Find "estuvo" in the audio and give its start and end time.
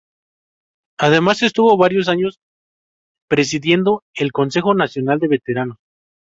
1.43-1.77